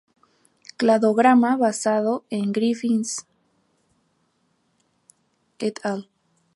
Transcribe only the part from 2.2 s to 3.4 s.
en Griffiths